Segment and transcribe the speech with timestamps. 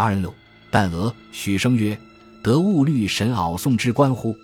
[0.00, 0.34] 二六，
[0.70, 1.96] 但俄许生曰
[2.42, 4.34] ：“得物虑神敖宋之官乎？”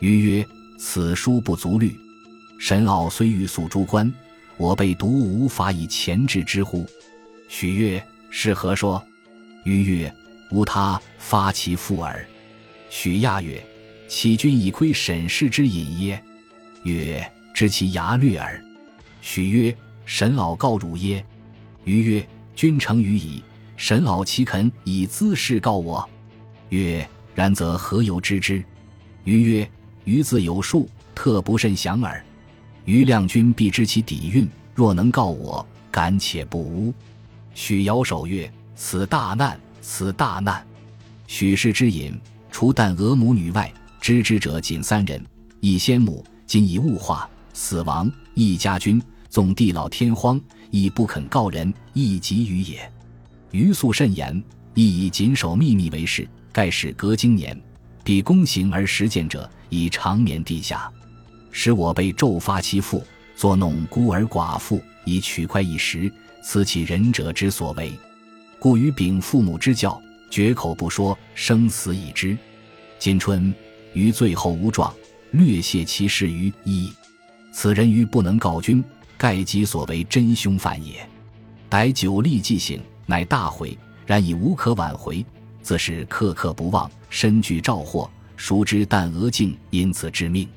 [0.00, 0.46] 余曰
[0.80, 1.94] ：“此书不足虑。
[2.58, 4.10] 神敖虽欲诉诸官，
[4.56, 6.86] 我辈独无法以前置之乎？”
[7.48, 9.02] 许曰：“是何说？”
[9.66, 10.14] 余曰
[10.50, 12.26] ：“无他，发其父耳。”
[12.88, 13.62] 许亚曰
[14.08, 16.22] ：“其君以窥沈氏之隐耶？”
[16.84, 18.58] 曰：“知其牙略耳。”
[19.20, 19.76] 许曰
[20.06, 21.22] ：“神老告汝耶？”
[21.84, 22.26] 余曰
[22.56, 23.42] ：“君诚于矣。
[23.76, 26.08] 神老岂肯以兹事告我？”
[26.70, 28.64] 曰：“然则何由知之？”
[29.24, 29.70] 余曰
[30.04, 32.24] ：“余自有数，特不甚详耳。
[32.84, 36.92] 余亮君必知其底蕴，若能告我，敢且不污。”
[37.54, 40.64] 许摇手曰：“此大难，此大难！”
[41.26, 42.18] 许氏之隐，
[42.50, 45.24] 除但俄母女外，知之者仅三人：
[45.60, 52.90] 一先母，今已物化，死亡；一家君，纵地老天荒，亦不肯告人，亦及于也。
[53.54, 54.42] 余素甚严，
[54.74, 56.28] 亦以谨守秘密为事。
[56.50, 57.56] 盖使隔经年，
[58.02, 60.90] 彼公行而实践者，以长眠地下，
[61.52, 63.04] 使我被骤发其父，
[63.36, 66.12] 作弄孤儿寡妇，以取快一时。
[66.42, 67.92] 此其仁者之所为，
[68.58, 72.36] 故于禀父母之教，绝口不说，生死已知。
[72.98, 73.54] 今春
[73.92, 74.92] 于最后无状，
[75.30, 76.92] 略泄其事于一。
[77.52, 78.82] 此人于不能告君，
[79.16, 81.08] 盖即所为真凶犯也。
[81.68, 85.24] 待久立即醒，乃大悔，然已无可挽回，
[85.62, 88.10] 自是刻刻不忘，身具兆祸。
[88.36, 90.48] 孰知旦娥竟因此致命？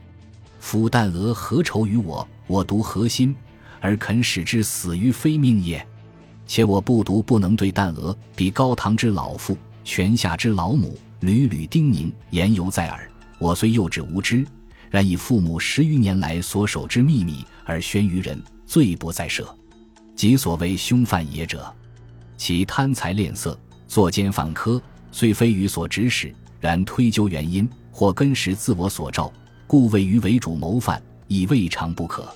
[0.60, 2.28] 夫旦娥何仇于我？
[2.48, 3.36] 我独何心？
[3.80, 5.86] 而肯使之死于非命也，
[6.48, 13.08] 且我不独不能对旦娥比高堂之老父、泉下之老母屡屡叮咛，言犹在耳。
[13.38, 14.44] 我虽幼稚无知，
[14.90, 19.46] 然以父母十余年来所守之秘密而宣于人，罪不在赦。
[20.16, 21.72] 即所谓凶犯也者，
[22.38, 29.34] 其贪财恋色、作奸犯科，虽非于所指使，然推究原因，或根实自我所召，
[29.66, 32.32] 故谓于为主谋犯，亦未尝不可。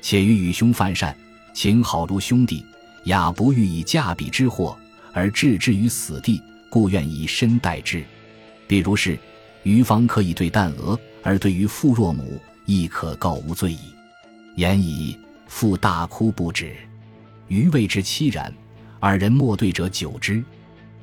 [0.00, 1.14] 且于与兄犯善，
[1.52, 2.64] 情好如兄弟，
[3.06, 4.78] 雅不欲以嫁彼之祸
[5.12, 8.02] 而置之于死地，故愿以身代之。
[8.68, 9.18] 比如是，
[9.64, 13.92] 余方可以对旦娥，而对于父若母，亦可告无罪矣。
[14.54, 16.76] 言已，父大哭不止。
[17.48, 18.52] 余谓之凄然，
[19.04, 20.40] 二人莫对者久之。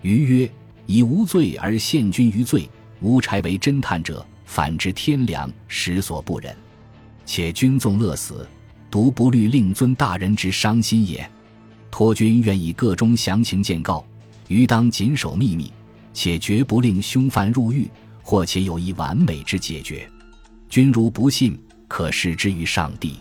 [0.03, 0.49] 余曰：
[0.85, 2.69] 以无罪而陷君于罪，
[3.01, 6.55] 无差为侦探者，反之天良，实所不忍。
[7.25, 8.47] 且君纵乐死。
[8.89, 11.29] 独不虑令尊大人之伤心也。
[11.91, 14.05] 托君愿以各中详情见告，
[14.47, 15.69] 余当谨守秘密，
[16.13, 17.89] 且绝不令凶犯入狱，
[18.21, 20.09] 或且有一完美之解决。
[20.69, 23.17] 君如不信，可试之于上帝。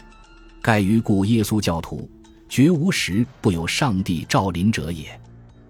[0.62, 2.09] 盖于故耶稣教徒，
[2.48, 5.06] 绝无时不有上帝照临者也。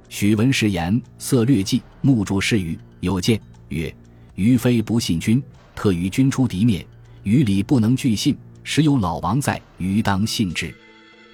[0.09, 3.95] 许闻是言，色略记，目注视于有见曰
[4.37, 5.43] ：“余非不信君，
[5.75, 6.85] 特与君出敌面，
[7.25, 10.75] 于礼不能拒信。”时有老王在，余当信之。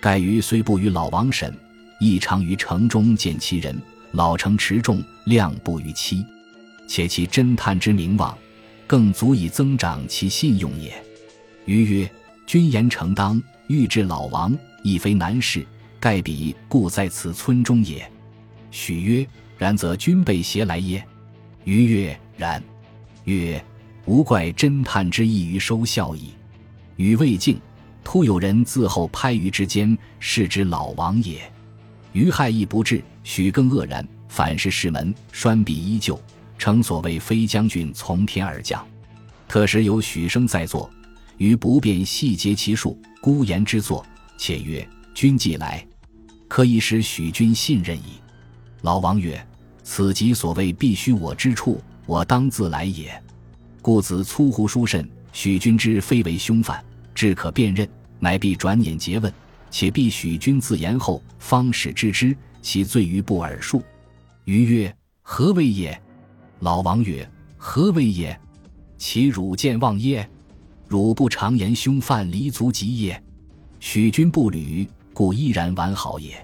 [0.00, 1.52] 盖余虽不与老王审，
[1.98, 3.76] 亦常于城中见其人。
[4.12, 6.24] 老成持重，量不逾期，
[6.86, 8.36] 且其侦探之名望，
[8.86, 10.94] 更足以增长其信用也。
[11.64, 12.10] 余曰
[12.46, 15.66] ：“君言诚当，欲治老王，亦非难事。
[15.98, 18.08] 盖彼故在此村中也。”
[18.70, 19.26] 许曰
[19.58, 21.04] ：“然则君被携来耶？”
[21.64, 22.62] 余曰：“然。”
[23.24, 23.64] 曰
[24.04, 26.34] ：“无怪侦探之意于收效矣。”
[26.96, 27.58] 余未尽，
[28.04, 31.40] 突有人自后拍余之间，是之老王也。
[32.12, 34.06] 余害亦不至，许更愕然。
[34.28, 36.20] 反是室门栓彼依旧，
[36.58, 38.84] 称所谓飞将军从天而降。
[39.48, 40.90] 特时有许生在座，
[41.38, 44.04] 余不便细节其数，孤言之作，
[44.36, 45.86] 且曰：“君既来，
[46.48, 48.20] 可以使许君信任矣。”
[48.82, 49.44] 老王曰
[49.82, 53.22] ：“此即所谓必须我之处，我当自来也。
[53.80, 56.80] 故子粗胡书甚。”许君之非为凶犯，
[57.12, 57.88] 至可辨认，
[58.20, 59.34] 乃必转眼诘问，
[59.68, 63.82] 且必许君自言后，方使知之，其罪于不耳数。
[64.44, 66.00] 余曰：何为也？
[66.60, 68.40] 老王曰：何为也？
[68.96, 70.30] 其汝见望耶？
[70.86, 73.20] 汝不常言凶犯离足疾也。
[73.84, 76.34] 许君不履，故依然完好也。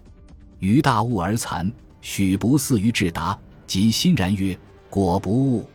[0.59, 1.73] 余大悟而惭，
[2.03, 4.57] 许不似于至达，即欣然曰：
[4.91, 5.67] 果不误，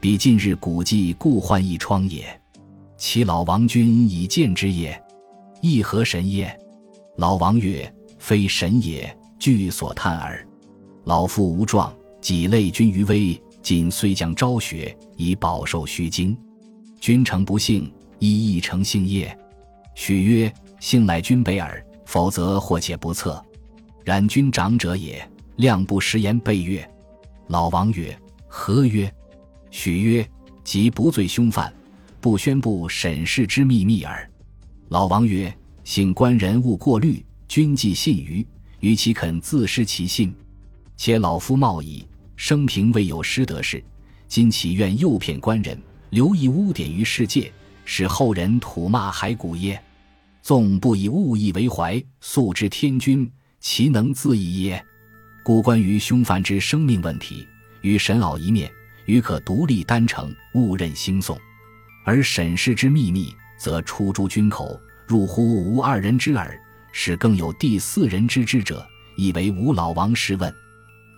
[0.00, 2.24] 彼近日古迹故患一疮也。
[2.96, 4.98] 其老王君以见之也，
[5.60, 6.58] 亦何神也？
[7.18, 10.42] 老王曰：“非神也，据所叹耳。
[11.04, 16.34] 老父无状，己累君于危，今虽将昭雪，以饱受虚惊。
[16.98, 19.38] 君诚不幸，亦亦诚幸也。”
[19.94, 23.40] 许曰：“幸乃君北耳，否则或且不测。
[24.04, 25.24] 然君长者也，
[25.54, 26.84] 量不食言。”备曰
[27.46, 28.18] ：“老王曰
[28.48, 29.08] ：“何曰？”
[29.70, 30.28] 许曰
[30.64, 31.72] ：“即不罪凶犯，
[32.20, 34.28] 不宣布审事之秘密耳。”
[34.90, 38.44] 老王曰：“信官人勿过虑，君既信于，
[38.80, 40.34] 于其肯自失其信？
[40.96, 42.04] 且老夫冒矣，
[42.34, 43.80] 生平未有失德事，
[44.26, 45.80] 今岂愿诱骗官人，
[46.10, 47.52] 留一污点于世界，
[47.84, 49.80] 使后人吐骂骸骨耶？
[50.42, 53.30] 纵不以物意为怀，素知天君，
[53.60, 54.84] 其能自缢耶？
[55.44, 57.46] 故关于凶犯之生命问题，
[57.80, 58.68] 与沈老一面，
[59.06, 61.36] 余可独立单成，勿任兴讼；
[62.04, 66.60] 而沈氏之秘密，则出诸君口，入乎吾二人之耳，
[66.90, 68.84] 使更有第四人知之者，
[69.16, 70.52] 以为吾老王试问。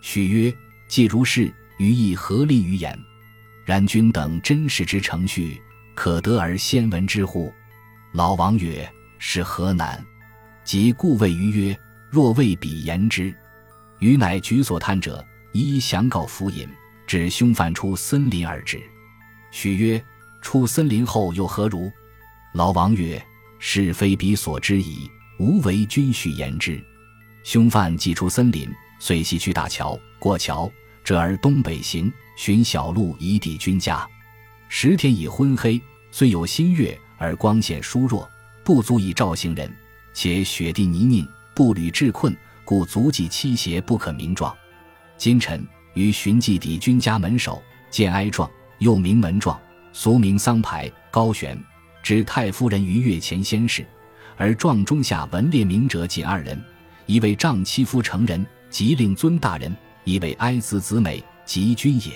[0.02, 0.54] 许曰
[0.86, 2.98] ：“既如是，余亦何利于言？
[3.64, 5.58] 然君等真实之程序，
[5.94, 7.50] 可得而先闻之乎？”
[8.12, 8.86] 老王曰
[9.26, 10.04] ：“是何难？”
[10.64, 11.78] 即故谓于曰
[12.10, 13.34] ：“若未彼言之。”
[13.98, 16.68] 于乃举所探者，一一详告府尹，
[17.06, 18.78] 指凶犯出森林而止。
[19.50, 20.04] 许曰
[20.42, 21.90] ：“出森林后又何如？”
[22.52, 23.22] 老王曰
[23.58, 26.78] ：“是非彼所知矣，无为君许言之。”
[27.44, 30.70] 凶犯既出森林，遂西去大桥，过桥，
[31.02, 34.06] 折而东北行，寻小路以抵君家。
[34.68, 35.80] 时天已昏黑，
[36.10, 38.28] 虽有新月，而光线疏弱，
[38.64, 39.70] 不足以照行人。
[40.12, 42.34] 且雪地泥泞，步履滞困。
[42.64, 44.56] 故足迹七邪不可名状。
[45.18, 45.62] 今臣
[45.92, 49.60] 于寻迹抵君家门首，见哀状，又名门状，
[49.92, 51.62] 俗名桑牌，高悬，
[52.02, 53.86] 指太夫人于月前先逝。
[54.38, 56.58] 而状中下文列名者仅二人，
[57.04, 59.70] 一位丈妻夫成人，即令尊大人；
[60.04, 62.12] 一位哀子子美，即君也。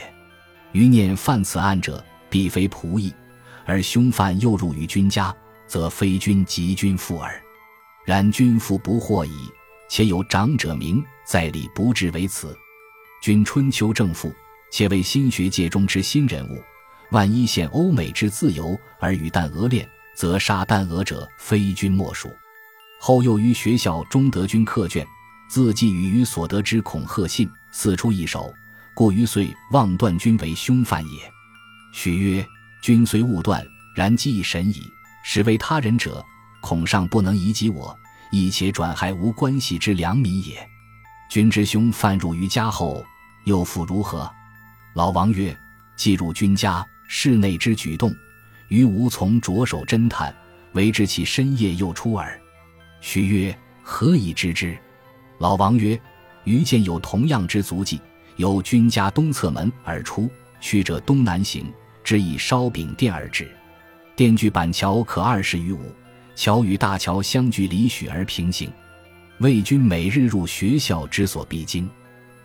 [0.73, 3.13] 余念犯此案者，必非仆役，
[3.67, 5.35] 而凶犯又入于君家，
[5.69, 7.41] 则非君即君父耳。
[8.05, 9.49] 然君父不惑矣。
[9.91, 12.55] 且有长者名在理不至为此，
[13.23, 14.31] 君春秋正父，
[14.71, 16.63] 且为新学界中之新人物。
[17.11, 22.31] 万一陷欧美之自由而与旦俄恋，则杀旦俄者非君莫属。
[23.01, 25.07] 后又于学校中得君客卷，
[25.49, 28.53] 自寄与于所得之恐吓信，四出一首，
[28.95, 31.33] 故于遂妄断君为凶犯也。
[31.95, 32.47] 许曰：
[32.83, 33.67] 君虽误断，
[33.97, 34.83] 然既神矣。
[35.31, 36.25] 使为他人者，
[36.63, 37.95] 恐尚不能移及我。
[38.31, 40.67] 亦且转害无关系之良民也。
[41.29, 43.05] 君之兄犯入于家后，
[43.45, 44.31] 又复如何？
[44.95, 45.55] 老王曰
[45.97, 48.11] ：“既入君家，室内之举动，
[48.69, 50.35] 余无从着手侦探，
[50.73, 52.41] 唯知其深夜又出耳。”
[53.03, 54.79] 徐曰：“何以知之？”
[55.39, 56.01] 老王曰
[56.45, 58.01] ：“余见有同样之足迹，
[58.37, 61.71] 由君家东侧门而出，去者东南行，
[62.03, 63.55] 只以烧饼店而止。
[64.19, 65.95] 店距板桥可二十余五。”
[66.35, 68.69] 桥与大桥相距里许而平行，
[69.39, 71.89] 魏军每日入学校之所必经。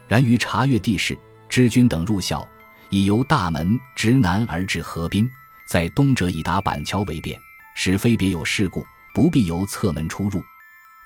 [0.08, 1.18] 然于查阅地势，
[1.50, 2.48] 知军等入校，
[2.90, 5.28] 已由大门直南而至河滨，
[5.68, 7.40] 在东者已达板桥为便，
[7.76, 8.86] 使非别有事故，
[9.16, 10.44] 不必由侧门出入。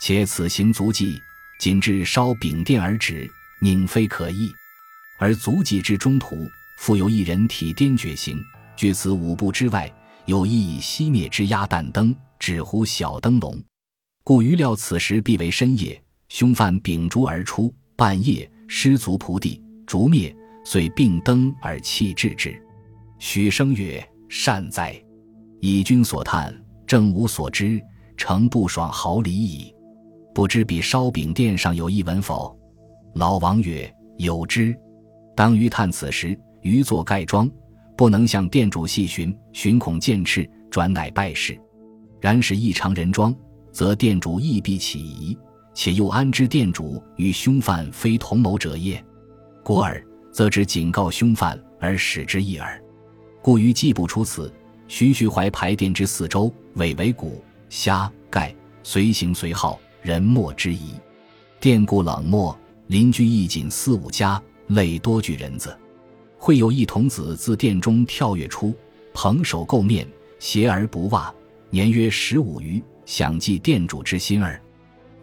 [0.01, 1.21] 且此行足迹
[1.59, 3.29] 仅至烧饼店而止，
[3.59, 4.53] 宁非可议。
[5.17, 8.41] 而足迹之中途，复有一人体颠厥行，
[8.75, 9.93] 据此五步之外，
[10.27, 12.15] 有一以熄灭之鸭蛋灯。
[12.39, 13.59] 只呼小灯笼，
[14.23, 20.33] 故余料此时必为深夜，凶犯秉烛而出，半夜失足仆地，烛灭，
[20.63, 22.55] 遂并灯而弃置之。
[23.17, 24.95] 许生曰：“善哉！
[25.61, 26.55] 以君所叹，
[26.85, 27.81] 正吾所知，
[28.15, 29.73] 诚不爽毫厘矣。
[30.31, 32.55] 不知彼烧饼店上有一文否？”
[33.15, 34.77] 老王曰：“有之。
[35.35, 37.49] 当余探此时，余作盖庄，
[37.97, 41.59] 不能向店主细寻，寻恐见赤，转乃败事。”
[42.21, 43.35] 然使异常人装，
[43.71, 45.37] 则店主亦必起疑，
[45.73, 49.03] 且又安知店主与凶犯非同谋者也？
[49.63, 52.81] 故而则只警告凶犯而使之一耳。
[53.41, 54.51] 故于既不出此，
[54.87, 60.93] 徐徐怀排店之四周，尾为谷、虾、盖，随行随号，人莫之疑。
[61.59, 65.77] 店故冷漠，邻居亦仅四五家，累多具人子。
[66.37, 68.73] 会有一童子自殿中跳跃出，
[69.13, 70.07] 捧手垢面，
[70.39, 71.33] 鞋而不袜。
[71.69, 74.59] 年约十五余，想寄店主之心耳。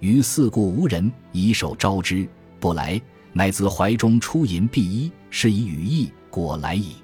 [0.01, 2.29] 于四顾无人，以手招之，
[2.61, 3.01] 不来，
[3.33, 6.97] 乃自怀中出银币衣，是以羽翼，果来矣。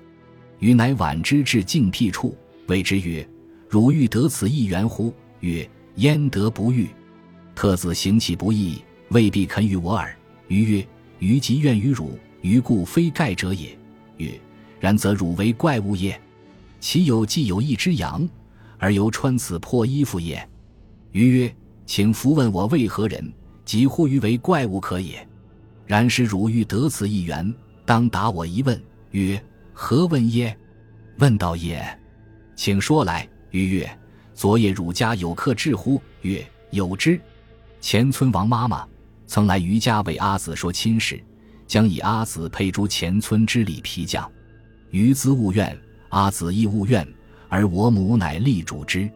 [0.59, 2.37] 余乃挽之至静僻处，
[2.67, 3.27] 谓之曰
[3.67, 6.87] ：“汝欲得此一缘乎？”曰：“焉得不欲？
[7.55, 10.15] 特子行其不义，未必肯与我耳。”
[10.49, 10.87] 余曰
[11.21, 13.75] ：“余即愿于汝，余故非盖者也。”
[14.21, 14.41] 曰
[14.79, 16.21] ：“然则汝为怪物也？
[16.79, 18.29] 其有既有一只羊？”
[18.79, 20.49] 而犹穿此破衣服也。
[21.13, 23.33] 余曰：“请伏问我为何人，
[23.65, 25.27] 即呼余为怪物可也。
[25.87, 27.53] 然使汝欲得此一缘，
[27.85, 29.43] 当答我一问，曰
[29.75, 30.57] ：“何问耶？”
[31.19, 31.85] 问道也，
[32.55, 33.29] 请说来。
[33.51, 33.99] 于曰
[34.33, 37.21] ：“昨夜汝家有客至乎？”曰：“有之。”
[37.81, 38.87] 前村王妈妈
[39.27, 41.23] 曾来余家为阿子说亲事，
[41.71, 44.29] 将以阿子配诸前村之礼皮匠。
[44.91, 47.07] 余兹勿怨，阿子亦勿怨，
[47.49, 49.09] 而我母乃力主之。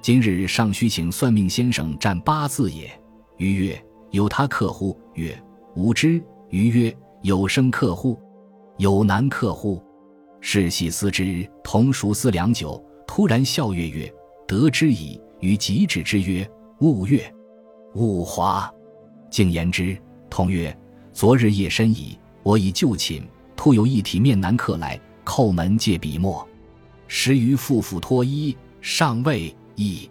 [0.00, 2.90] 今日尚需请算命先生占八字也。
[3.36, 5.40] 余曰：“有他客乎？”曰
[5.76, 8.18] ：“无知。”余曰：“有生客乎？
[8.78, 9.80] 有男客乎？”
[10.42, 14.12] 世系思之，同熟思良久，突然笑曰曰
[14.48, 16.44] ：“得之矣！”于即止之曰
[16.82, 17.32] ：“勿悦，
[17.94, 18.68] 勿华。”
[19.30, 19.96] 竟言之，
[20.28, 20.76] 同曰
[21.12, 23.22] ：“昨日夜深矣，我已就寝，
[23.54, 26.46] 突有一体面男客来，叩门借笔墨。
[27.06, 30.08] 时余复复脱衣，上未已，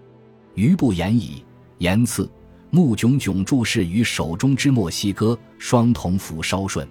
[0.53, 1.43] 余不言矣。
[1.79, 2.29] 言次，
[2.69, 6.87] 目炯炯注视于手中之墨，细割，双瞳抚稍顺。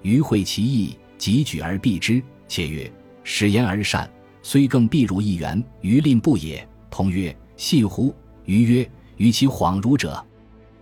[0.00, 2.22] 余会其意，即举而避之。
[2.48, 2.90] 且曰
[3.22, 4.10] ：“使言而善，
[4.42, 6.66] 虽更必如一元。”余吝不也。
[6.90, 8.14] 同曰：“信乎？”
[8.46, 10.24] 余曰：“与其恍如者，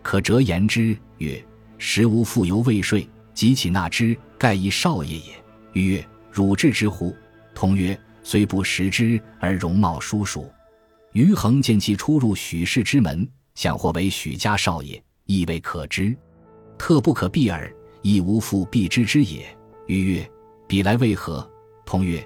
[0.03, 1.45] 可折言之。”曰
[1.81, 5.33] ：“时无父犹未睡，即起纳之，盖以少爷也。”
[5.73, 7.17] 余曰：“汝至之乎？”
[7.55, 10.49] 同曰：“虽不识之，而容貌殊殊。”
[11.13, 16.15] 余恒见其出入许氏之门，想或为许家少爷，亦未可知。
[16.79, 19.45] 特不可避耳，亦无复避之之也。
[19.87, 20.31] 余曰
[20.69, 21.51] ：“彼来为何？”
[21.87, 22.25] 同曰：“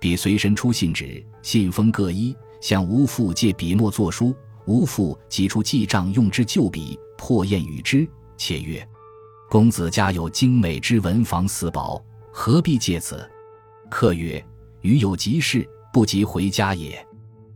[0.00, 4.34] 彼随身出信纸，信封各一，向吾父借笔墨作书。
[4.66, 8.08] 吾父即出记账用之旧笔，破砚与之。
[8.36, 8.86] 且曰
[9.54, 13.24] ：‘公子家有精美之文房四宝，何必借此？’
[13.88, 14.44] 客曰
[14.82, 17.00] ：‘余有急事，不及回家也。’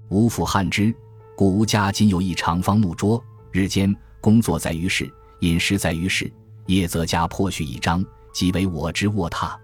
[0.08, 0.94] 吴父汉之，
[1.36, 6.32] 故吴家今有一长方木桌，日间工作在于室，饮食在于室，
[6.66, 9.56] 夜则家破絮一张，即为我之卧榻。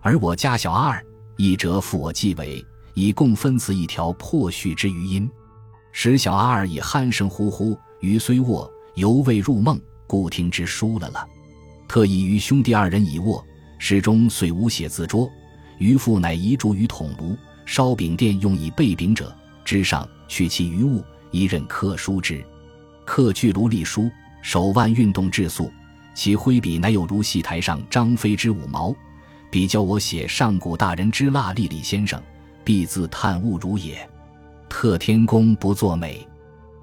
[0.00, 1.00] 而我家小二。”
[1.38, 5.30] 一折复我继为，以共分此一条破絮之余音。
[5.92, 11.24] 使小阿二以鼾声呼呼，余虽卧，犹未入梦，故听之疏了了。
[11.88, 13.42] 特意与兄弟二人已卧，
[13.78, 15.28] 室中遂无写字桌。
[15.78, 22.44] 余父乃移烛于桶炉，烧饼店用以备饼者，之上取其余物，一任刻书之。
[23.06, 24.10] 刻巨炉隶书，
[24.42, 25.72] 手腕运动至速，
[26.14, 28.94] 其挥笔乃有如戏台上张飞之五毛。
[29.50, 32.22] 比教我写上古大人之蜡历李先生，
[32.64, 34.06] 必自叹物如也。
[34.68, 36.28] 特天公不作美，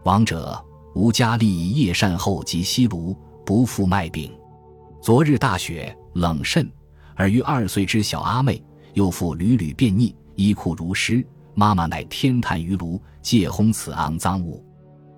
[0.03, 0.59] 王者
[0.95, 4.31] 吴家立夜善后及西炉，不复卖饼。
[5.05, 6.67] 昨日大雪冷甚，
[7.13, 8.59] 而于二岁之小阿妹
[8.95, 11.23] 又复屡屡便溺，衣裤如湿。
[11.53, 14.65] 妈妈乃天叹于炉，借烘此肮脏物。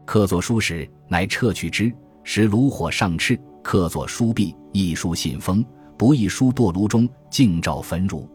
[0.05, 1.89] 刻作书时，乃撤去之，
[2.25, 3.39] 使炉火上炽。
[3.63, 5.63] 刻作书壁，一书信封。
[5.97, 8.29] 不亦书堕炉中，尽照焚乳。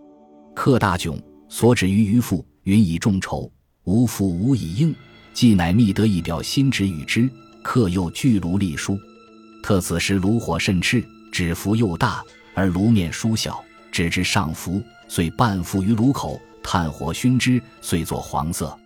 [0.54, 3.52] 客大窘，所指于渔父，云以众筹，
[3.84, 4.94] 无父无以应，
[5.34, 7.28] 既乃觅得一表心旨与之。
[7.62, 8.98] 客又巨炉立书，
[9.62, 12.22] 特此时炉火甚炽，纸幅又大，
[12.54, 18.78] 而炉面疏小，指至上浮，遂半覆于炉口，炭火熏之，遂作黄色。